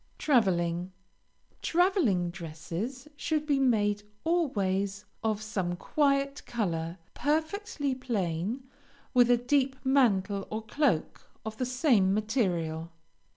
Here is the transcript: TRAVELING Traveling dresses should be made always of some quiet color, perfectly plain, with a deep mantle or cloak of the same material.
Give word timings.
TRAVELING 0.17 0.93
Traveling 1.61 2.31
dresses 2.31 3.07
should 3.15 3.45
be 3.45 3.59
made 3.59 4.01
always 4.23 5.05
of 5.23 5.43
some 5.43 5.75
quiet 5.75 6.41
color, 6.47 6.97
perfectly 7.13 7.93
plain, 7.93 8.63
with 9.13 9.29
a 9.29 9.37
deep 9.37 9.75
mantle 9.85 10.47
or 10.49 10.63
cloak 10.63 11.29
of 11.45 11.57
the 11.57 11.67
same 11.67 12.15
material. 12.15 12.89